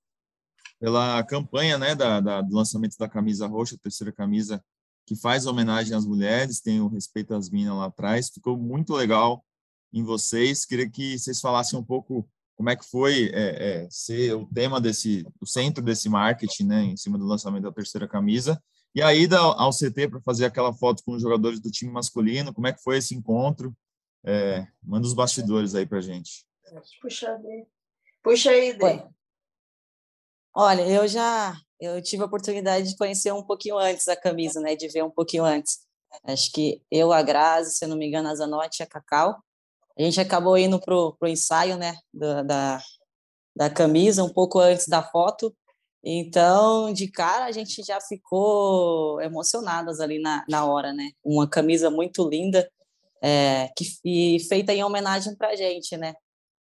[0.80, 4.60] pela campanha, né, da, da, do lançamento da camisa roxa, terceira camisa
[5.06, 8.28] que faz homenagem às mulheres, tem o respeito às minas lá atrás.
[8.28, 9.46] Ficou muito legal
[9.92, 10.64] em vocês.
[10.64, 12.28] Queria que vocês falassem um pouco
[12.62, 16.82] como é que foi é, é, ser o tema desse, o centro desse marketing, né,
[16.84, 18.62] em cima do lançamento da terceira camisa,
[18.94, 22.54] e a ida ao CT para fazer aquela foto com os jogadores do time masculino,
[22.54, 23.76] como é que foi esse encontro?
[24.24, 26.46] É, manda os bastidores aí para gente.
[27.00, 27.36] Puxa,
[28.22, 29.02] Puxa aí, Dê.
[30.54, 34.76] Olha, eu já eu tive a oportunidade de conhecer um pouquinho antes a camisa, né,
[34.76, 35.80] de ver um pouquinho antes.
[36.22, 39.42] Acho que eu, a Grazi, se eu não me engano, a Zanotti e a Cacau,
[39.98, 42.82] a gente acabou indo pro, pro ensaio, né, da, da,
[43.54, 45.54] da camisa, um pouco antes da foto.
[46.04, 51.10] Então, de cara, a gente já ficou emocionadas ali na, na hora, né?
[51.22, 52.68] Uma camisa muito linda,
[53.22, 56.14] é, que, feita em homenagem para a gente, né?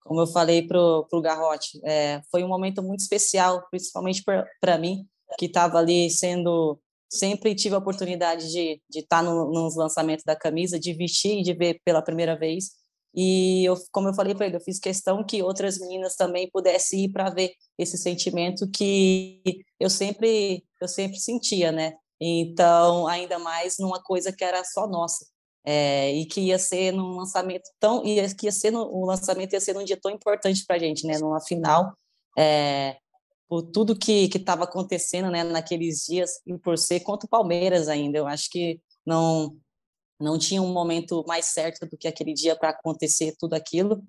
[0.05, 4.23] Como eu falei pro, pro Garrote, é, foi um momento muito especial, principalmente
[4.61, 5.05] para mim,
[5.37, 10.23] que estava ali sendo sempre tive a oportunidade de, de estar tá no, nos lançamentos
[10.23, 12.71] da camisa, de vestir e de ver pela primeira vez.
[13.15, 17.05] E eu, como eu falei para ele, eu fiz questão que outras meninas também pudessem
[17.05, 19.41] ir para ver esse sentimento que
[19.79, 21.93] eu sempre eu sempre sentia, né?
[22.19, 25.25] Então, ainda mais numa coisa que era só nossa.
[25.67, 29.53] É, e que ia ser num lançamento tão ia que ia ser no, o lançamento
[29.53, 31.17] ia ser num dia tão importante para a gente, né?
[31.17, 31.93] Numa final,
[32.37, 32.97] é,
[33.47, 35.43] por tudo que que estava acontecendo, né?
[35.43, 39.55] Naqueles dias e por ser contra o Palmeiras ainda, eu acho que não
[40.19, 44.03] não tinha um momento mais certo do que aquele dia para acontecer tudo aquilo.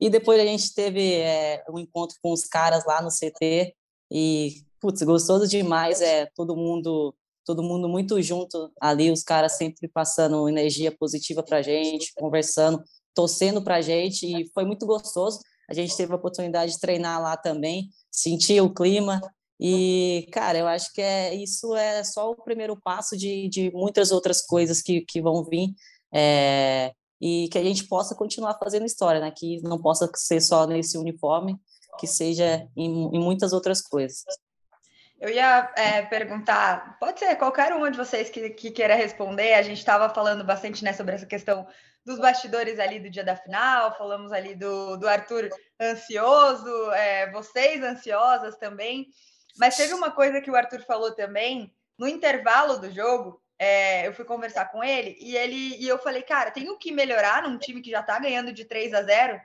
[0.00, 3.74] E depois a gente teve é, um encontro com os caras lá no CT
[4.10, 7.14] e, putz, gostoso demais, é todo mundo
[7.46, 12.82] todo mundo muito junto ali, os caras sempre passando energia positiva para a gente, conversando,
[13.14, 15.38] torcendo para a gente, e foi muito gostoso.
[15.70, 19.20] A gente teve a oportunidade de treinar lá também, sentir o clima,
[19.58, 24.12] e, cara, eu acho que é, isso é só o primeiro passo de, de muitas
[24.12, 25.70] outras coisas que, que vão vir
[26.12, 29.32] é, e que a gente possa continuar fazendo história, né?
[29.34, 31.58] Que não possa ser só nesse uniforme,
[31.98, 34.24] que seja em, em muitas outras coisas.
[35.18, 39.54] Eu ia é, perguntar, pode ser qualquer um de vocês que, que queira responder.
[39.54, 41.66] A gente estava falando bastante né, sobre essa questão
[42.04, 45.48] dos bastidores ali do dia da final, falamos ali do, do Arthur
[45.80, 49.08] ansioso, é, vocês ansiosas também.
[49.58, 54.12] Mas teve uma coisa que o Arthur falou também, no intervalo do jogo, é, eu
[54.12, 57.58] fui conversar com ele e ele e eu falei, cara, tem o que melhorar num
[57.58, 59.40] time que já tá ganhando de 3 a 0.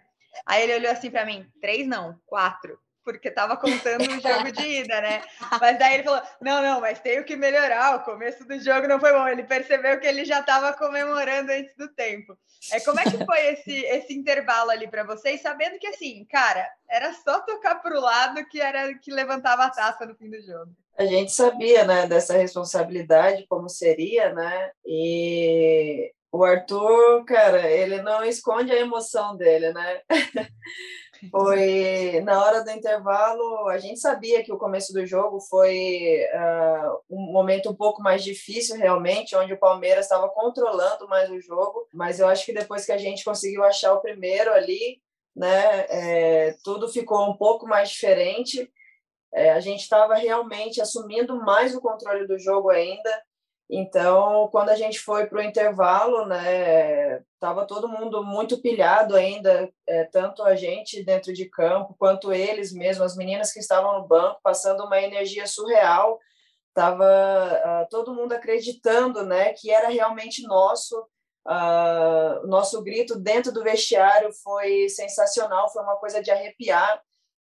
[0.46, 4.62] Aí ele olhou assim para mim, três não, quatro porque estava contando o jogo de
[4.82, 5.22] ida, né?
[5.60, 7.96] Mas daí ele falou: não, não, mas tenho que melhorar.
[7.96, 9.28] O começo do jogo não foi bom.
[9.28, 12.38] Ele percebeu que ele já estava comemorando antes do tempo.
[12.72, 16.68] É, como é que foi esse, esse intervalo ali para vocês, sabendo que assim, cara,
[16.90, 20.42] era só tocar para o lado que era que levantava a taça no fim do
[20.42, 20.72] jogo?
[20.98, 24.72] A gente sabia, né, dessa responsabilidade, como seria, né?
[24.86, 30.02] E o Arthur, cara, ele não esconde a emoção dele, né?
[31.30, 37.00] Foi na hora do intervalo, a gente sabia que o começo do jogo foi uh,
[37.10, 41.88] um momento um pouco mais difícil, realmente, onde o Palmeiras estava controlando mais o jogo,
[41.94, 45.02] mas eu acho que depois que a gente conseguiu achar o primeiro ali,
[45.36, 48.70] né, é, tudo ficou um pouco mais diferente.
[49.34, 53.24] É, a gente estava realmente assumindo mais o controle do jogo ainda.
[53.74, 59.72] Então, quando a gente foi para o intervalo, né, tava todo mundo muito pilhado ainda,
[59.88, 64.06] é, tanto a gente dentro de campo quanto eles mesmos, as meninas que estavam no
[64.06, 66.20] banco, passando uma energia surreal,
[66.74, 71.06] Tava uh, todo mundo acreditando, né, que era realmente nosso.
[71.46, 77.02] Uh, nosso grito dentro do vestiário foi sensacional, foi uma coisa de arrepiar.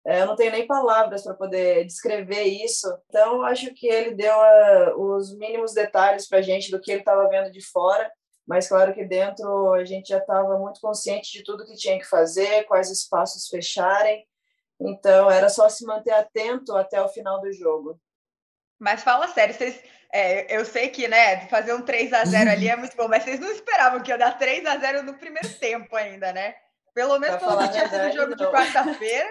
[0.09, 2.87] É, eu não tenho nem palavras para poder descrever isso.
[3.07, 7.01] Então, acho que ele deu uh, os mínimos detalhes para a gente do que ele
[7.01, 8.11] estava vendo de fora.
[8.43, 12.07] Mas, claro que dentro a gente já estava muito consciente de tudo que tinha que
[12.07, 14.25] fazer, quais espaços fecharem.
[14.79, 18.01] Então, era só se manter atento até o final do jogo.
[18.79, 19.79] Mas fala sério, vocês,
[20.11, 23.25] é, eu sei que né, fazer um 3 a 0 ali é muito bom, mas
[23.25, 26.55] vocês não esperavam que ia dar 3 a 0 no primeiro tempo ainda, né?
[26.95, 29.29] Pelo menos pelo que tinha sido o jogo de quarta-feira.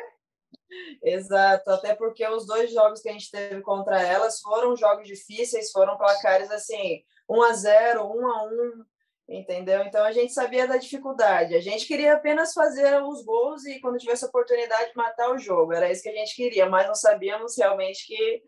[1.03, 5.71] Exato, até porque os dois jogos que a gente teve contra elas foram jogos difíceis,
[5.71, 8.85] foram placares assim, 1 a 0, 1 a 1,
[9.29, 9.83] entendeu?
[9.83, 11.55] Então a gente sabia da dificuldade.
[11.55, 15.73] A gente queria apenas fazer os gols e quando tivesse oportunidade matar o jogo.
[15.73, 18.43] Era isso que a gente queria, mas não sabíamos realmente que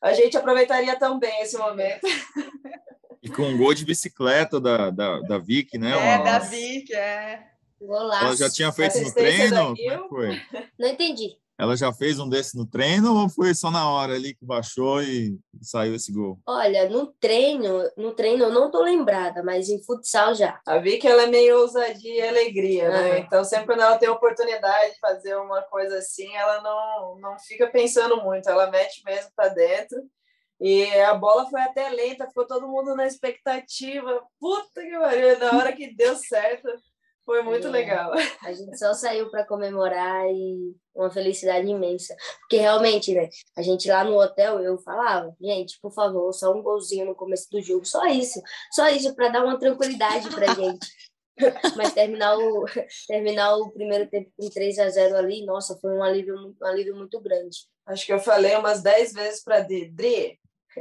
[0.00, 2.06] a gente aproveitaria tão bem esse momento.
[3.22, 5.90] E com um gol de bicicleta da, da, da Vicky, né?
[5.90, 6.24] É, Uma...
[6.24, 7.49] da Vicky, é.
[7.80, 8.24] Golaço.
[8.24, 9.74] Ela já tinha feito no treino?
[9.76, 10.42] Como é foi?
[10.78, 11.36] Não entendi.
[11.60, 15.02] Ela já fez um desse no treino ou foi só na hora ali que baixou
[15.02, 16.38] e saiu esse gol?
[16.46, 20.58] Olha, no treino, no treino eu não tô lembrada, mas em futsal já.
[20.66, 23.18] A Vicky ela é meio ousadia e alegria, né?
[23.18, 27.38] Então sempre quando ela tem a oportunidade de fazer uma coisa assim, ela não não
[27.38, 29.98] fica pensando muito, ela mete mesmo para dentro.
[30.58, 34.22] E a bola foi até lenta, ficou todo mundo na expectativa.
[34.38, 36.68] Puta que pariu, na hora que deu certo,
[37.24, 38.12] foi muito é, legal.
[38.42, 42.14] A gente só saiu para comemorar e uma felicidade imensa.
[42.40, 43.28] Porque realmente, né?
[43.56, 47.48] A gente lá no hotel, eu falava, gente, por favor, só um golzinho no começo
[47.50, 48.40] do jogo, só isso.
[48.72, 50.86] Só isso para dar uma tranquilidade pra gente.
[51.76, 52.64] Mas terminar o,
[53.06, 56.96] terminar o primeiro tempo com 3 a 0 ali, nossa, foi um alívio, um alívio
[56.96, 57.58] muito grande.
[57.86, 60.38] Acho que eu falei umas 10 vezes para Dri,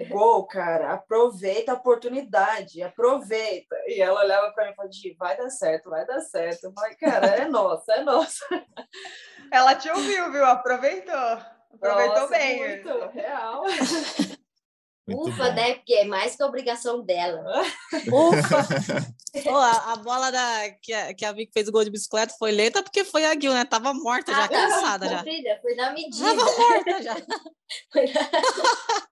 [0.08, 3.76] Gol, cara, aproveita a oportunidade, aproveita.
[3.88, 6.66] E ela olhava para mim e falava, vai dar certo, vai dar certo.
[6.66, 8.46] Eu falei, cara, é nossa, é nossa.
[9.52, 10.46] Ela te ouviu, viu?
[10.46, 11.16] Aproveitou.
[11.74, 12.60] Aproveitou nossa, bem.
[12.60, 13.64] Muito, real.
[15.08, 15.54] Muito Ufa, bom.
[15.56, 15.74] né?
[15.74, 17.64] Porque é mais que a obrigação dela.
[18.14, 18.68] Ufa!
[19.48, 22.36] oh, a, a, bola da, que, a, que a Vicky fez o gol de bicicleta
[22.38, 23.66] foi lenta porque foi a Gil, né?
[23.66, 25.24] Tava morta já, ah, cansada já.
[25.24, 26.24] Filha, foi na medida.
[26.24, 27.16] Tava morta já.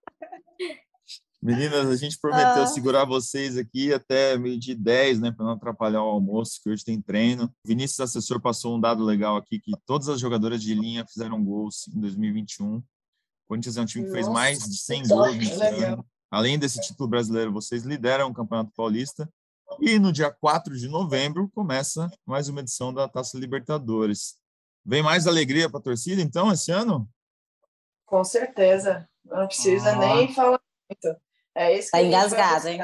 [1.40, 2.66] Meninas, a gente prometeu ah.
[2.66, 6.84] segurar vocês aqui até meio de 10, né, para não atrapalhar o almoço, que hoje
[6.84, 7.54] tem treino.
[7.64, 11.86] Vinícius Assessor passou um dado legal aqui, que todas as jogadoras de linha fizeram gols
[11.94, 12.78] em 2021.
[12.78, 12.84] O
[13.46, 16.04] Corinthians é um time que fez Nossa, mais de 100 gols nesse ano.
[16.30, 19.30] Além desse título brasileiro, vocês lideram o Campeonato Paulista.
[19.80, 24.34] E no dia 4 de novembro começa mais uma edição da Taça Libertadores.
[24.84, 27.08] Vem mais alegria para a torcida, então, esse ano?
[28.04, 29.08] Com certeza.
[29.28, 29.96] Não precisa ah.
[29.96, 30.60] nem falar
[30.90, 31.20] muito.
[31.54, 32.80] É isso tá engasgado, hein?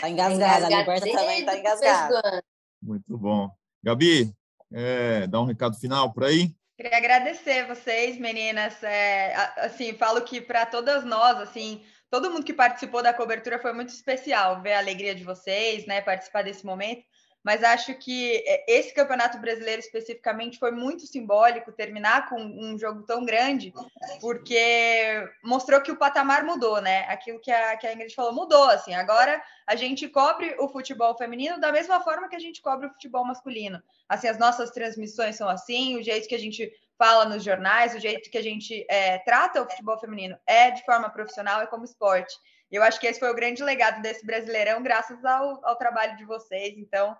[0.00, 0.64] Tá engasgado.
[0.64, 2.44] A Liberta também tá engasgada.
[2.82, 3.50] Muito bom.
[3.82, 4.32] Gabi,
[4.72, 6.54] é, dá um recado final por aí?
[6.76, 8.82] Queria agradecer vocês, meninas.
[8.82, 13.72] É, assim, falo que para todas nós, assim, todo mundo que participou da cobertura foi
[13.72, 16.00] muito especial ver a alegria de vocês, né?
[16.00, 17.04] Participar desse momento
[17.44, 23.02] mas acho que é, esse campeonato brasileiro especificamente foi muito simbólico terminar com um jogo
[23.02, 23.72] tão grande,
[24.20, 27.00] porque mostrou que o patamar mudou, né?
[27.08, 28.94] Aquilo que a, que a Ingrid falou mudou, assim.
[28.94, 32.92] Agora a gente cobre o futebol feminino da mesma forma que a gente cobre o
[32.92, 33.82] futebol masculino.
[34.08, 38.00] Assim, as nossas transmissões são assim, o jeito que a gente fala nos jornais, o
[38.00, 41.84] jeito que a gente é, trata o futebol feminino é de forma profissional, é como
[41.84, 42.34] esporte.
[42.74, 46.24] Eu acho que esse foi o grande legado desse Brasileirão, graças ao, ao trabalho de
[46.24, 46.74] vocês.
[46.76, 47.16] Então,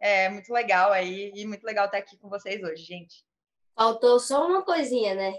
[0.00, 3.24] é muito legal aí e muito legal estar aqui com vocês hoje, gente.
[3.74, 5.34] Faltou só uma coisinha, né?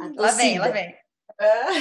[0.00, 0.22] A torcida.
[0.22, 0.98] Lá vem, lá vem.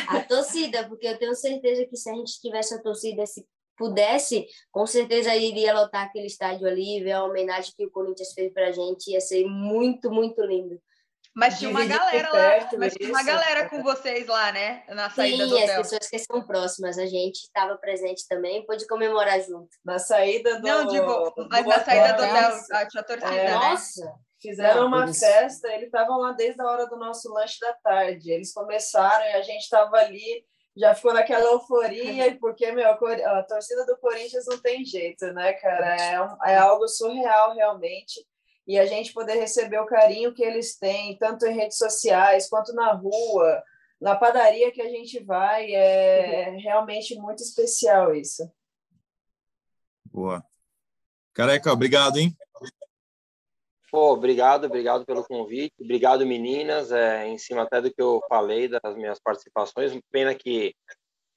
[0.10, 4.46] A torcida, porque eu tenho certeza que se a gente tivesse a torcida, se pudesse,
[4.72, 8.72] com certeza iria lotar aquele estádio ali, ver a homenagem que o Corinthians fez pra
[8.72, 10.82] gente, ia ser muito, muito lindo.
[11.38, 14.84] Mas tinha uma galera lá, mas tinha uma galera com vocês lá, né?
[14.90, 15.70] Na saída Sim, do hotel.
[15.70, 19.70] as pessoas que são próximas, a gente estava presente também, pôde comemorar junto.
[19.86, 23.54] Na saída do Não, digo, mas na saída do hotel, a torcida, é, né?
[23.54, 24.16] Nossa!
[24.42, 28.32] Fizeram Não, uma festa, eles estavam lá desde a hora do nosso lanche da tarde.
[28.32, 30.44] Eles começaram e a gente estava ali,
[30.76, 35.96] já ficou naquela euforia, porque, meu, a torcida do Corinthians não tem jeito, né, cara?
[36.02, 38.26] É, um, é algo surreal, realmente
[38.68, 42.74] e a gente poder receber o carinho que eles têm, tanto em redes sociais quanto
[42.74, 43.64] na rua,
[44.00, 48.52] na padaria que a gente vai, é realmente muito especial isso.
[50.06, 50.44] Boa.
[51.34, 52.36] Careca, obrigado, hein?
[53.90, 58.68] Pô, obrigado, obrigado pelo convite, obrigado meninas, é, em cima até do que eu falei
[58.68, 60.76] das minhas participações, pena que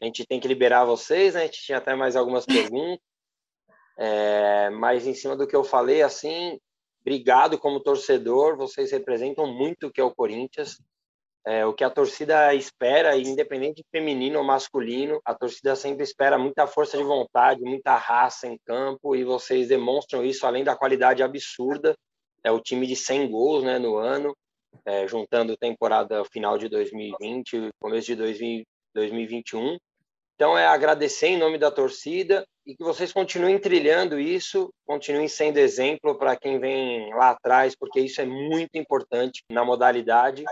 [0.02, 1.42] a gente tem que liberar vocês, né?
[1.42, 2.98] A gente tinha até mais algumas perguntas.
[3.98, 6.58] É, mas em cima do que eu falei, assim,
[7.10, 10.76] obrigado como torcedor, vocês representam muito o que é o Corinthians.
[11.44, 16.38] É, o que a torcida espera, independente de feminino ou masculino, a torcida sempre espera
[16.38, 21.22] muita força de vontade, muita raça em campo, e vocês demonstram isso além da qualidade
[21.22, 21.96] absurda.
[22.44, 24.36] É o time de 100 gols né, no ano,
[24.84, 28.62] é, juntando temporada final de 2020 começo de 2000,
[28.94, 29.78] 2021.
[30.40, 35.58] Então, é agradecer em nome da torcida e que vocês continuem trilhando isso, continuem sendo
[35.58, 40.42] exemplo para quem vem lá atrás, porque isso é muito importante na modalidade.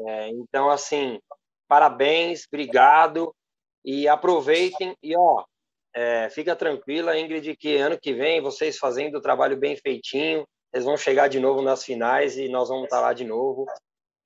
[0.00, 1.20] É, então, assim,
[1.68, 3.32] parabéns, obrigado
[3.84, 4.96] e aproveitem.
[5.00, 5.44] E, ó,
[5.94, 10.84] é, fica tranquila, Ingrid, que ano que vem, vocês fazendo o trabalho bem feitinho, vocês
[10.84, 13.64] vão chegar de novo nas finais e nós vamos estar lá de novo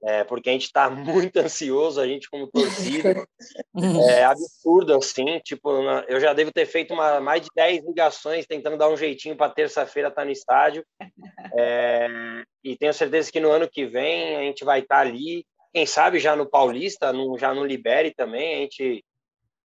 [0.07, 3.26] é, porque a gente está muito ansioso, a gente como torcida,
[4.11, 5.70] é absurdo assim, tipo,
[6.07, 9.52] eu já devo ter feito uma, mais de 10 ligações tentando dar um jeitinho para
[9.52, 10.84] terça-feira estar tá no estádio,
[11.57, 12.07] é,
[12.62, 15.86] e tenho certeza que no ano que vem a gente vai estar tá ali, quem
[15.86, 19.05] sabe já no Paulista, no, já no Libere também, a gente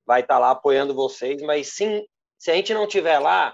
[0.06, 2.04] vai estar tá lá apoiando vocês, mas sim,
[2.38, 3.54] se a gente não tiver lá,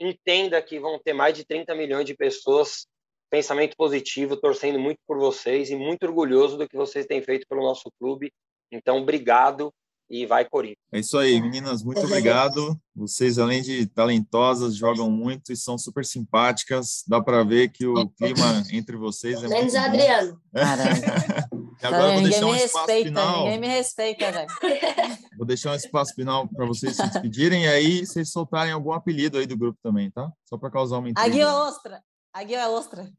[0.00, 2.86] entenda que vão ter mais de 30 milhões de pessoas
[3.32, 7.62] pensamento positivo, torcendo muito por vocês e muito orgulhoso do que vocês têm feito pelo
[7.62, 8.30] nosso clube.
[8.70, 9.72] Então, obrigado
[10.10, 10.76] e vai Corinthians.
[10.92, 12.78] É isso aí, meninas, muito obrigado.
[12.94, 17.02] Vocês, além de talentosas, jogam muito e são super simpáticas.
[17.08, 20.40] Dá para ver que o clima entre vocês é Menos muito Adriano.
[21.82, 23.38] E agora tá, vou deixar um espaço respeita, final.
[23.38, 24.46] Ninguém me respeita, velho.
[25.36, 29.36] Vou deixar um espaço final para vocês se despedirem e aí vocês soltarem algum apelido
[29.36, 30.30] aí do grupo também, tá?
[30.48, 31.28] Só para causar uma intriga.
[31.28, 32.04] Aguil é ostra.
[32.32, 33.12] Aguil é ostra.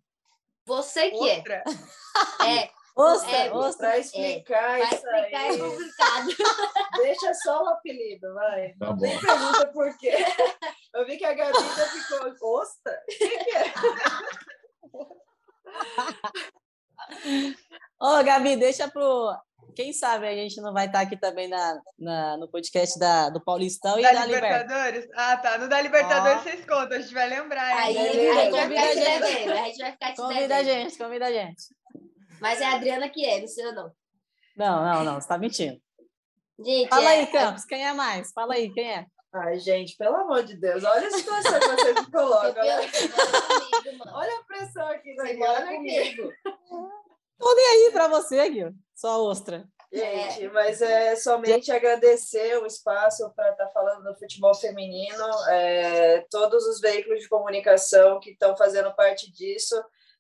[0.66, 1.38] Você que é.
[1.38, 1.64] Outra.
[2.42, 2.56] é.
[2.64, 2.70] É.
[2.96, 3.50] Ostra, É.
[3.50, 6.28] Para explicar Vai isso explicar é aí, complicado.
[7.02, 8.74] deixa só o apelido, vai.
[8.74, 10.14] Tá tem pergunta por quê.
[10.94, 12.94] Eu vi que a Gabi ficou, ostra?
[12.94, 13.74] O que, que é?
[18.00, 19.36] Ô, Gabi, deixa pro.
[19.76, 23.44] Quem sabe a gente não vai estar aqui também na, na- no podcast da, do
[23.44, 24.64] Paulistão e Da da Libertadores.
[24.70, 25.10] Libertadores?
[25.16, 25.58] Ah, tá.
[25.58, 26.44] No da Libertadores Ó.
[26.44, 27.78] vocês contam, a gente vai lembrar.
[27.78, 28.08] Aí, hein?
[28.08, 29.20] aí a gente vai Convida ficar a te gente.
[29.22, 29.52] devendo.
[29.52, 31.64] A gente vai ficar te Convida a gente, convida a gente.
[32.40, 33.92] Mas é a Adriana que é, não sei eu não.
[34.56, 35.82] Não, não, não, você tá mentindo.
[36.64, 38.32] Gente, Fala é, aí, Campos, quem é mais?
[38.32, 39.06] Fala aí, quem é?
[39.34, 42.64] Ai, gente, pelo amor de Deus, olha a situação que vocês me colocam.
[42.64, 42.88] Né?
[42.88, 44.04] comigo.
[44.14, 46.32] Olha a pressão aqui Você mora comigo.
[47.44, 48.74] Tô nem aí pra você, Gui.
[48.96, 49.68] Só ostra.
[49.92, 56.66] Gente, mas é somente agradecer o espaço para estar falando do futebol feminino, é, todos
[56.66, 59.76] os veículos de comunicação que estão fazendo parte disso.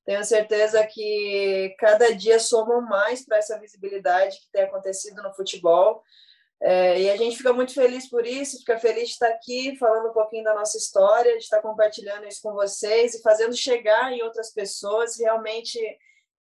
[0.06, 6.04] Tenho certeza que cada dia somam mais para essa visibilidade que tem acontecido no futebol.
[6.62, 10.10] É, e a gente fica muito feliz por isso, fica feliz de estar aqui falando
[10.10, 14.22] um pouquinho da nossa história, de estar compartilhando isso com vocês e fazendo chegar em
[14.22, 15.80] outras pessoas, realmente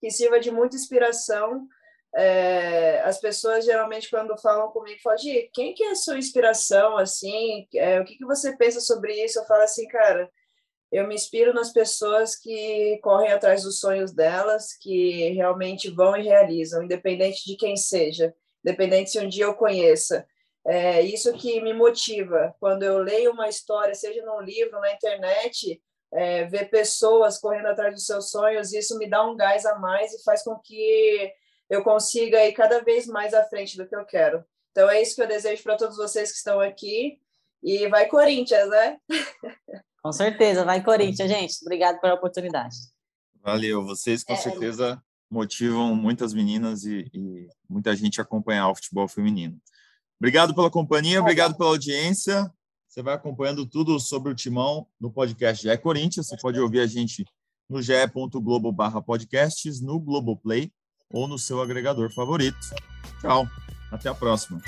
[0.03, 1.67] que sirva de muita inspiração
[2.15, 6.97] é, as pessoas geralmente quando falam comigo falam, Gi, quem que é a sua inspiração,
[6.97, 9.39] assim, é, o que, que você pensa sobre isso?
[9.39, 10.29] Eu falo assim, cara,
[10.91, 16.21] eu me inspiro nas pessoas que correm atrás dos sonhos delas, que realmente vão e
[16.21, 18.33] realizam, independente de quem seja,
[18.63, 20.25] independente se um dia eu conheça.
[20.65, 22.55] É isso que me motiva.
[22.59, 25.81] Quando eu leio uma história, seja num livro, na internet,
[26.13, 30.13] é, ver pessoas correndo atrás dos seus sonhos, isso me dá um gás a mais
[30.13, 31.31] e faz com que
[31.69, 34.43] eu consiga ir cada vez mais à frente do que eu quero.
[34.71, 37.19] Então é isso que eu desejo para todos vocês que estão aqui.
[37.61, 38.97] E vai Corinthians, né?
[40.03, 41.55] Com certeza, vai Corinthians, gente.
[41.61, 42.75] Obrigado pela oportunidade.
[43.41, 48.75] Valeu, vocês com É, certeza motivam muitas meninas e, e muita gente a acompanhar o
[48.75, 49.57] futebol feminino.
[50.19, 52.51] Obrigado pela companhia, obrigado pela audiência.
[52.93, 56.27] Você vai acompanhando tudo sobre o Timão no podcast GE Corinthians.
[56.27, 57.25] Você pode ouvir a gente
[57.67, 60.71] no ge.globo barra podcasts, no Globoplay
[61.09, 62.59] ou no seu agregador favorito.
[63.19, 63.47] Tchau,
[63.91, 64.61] até a próxima.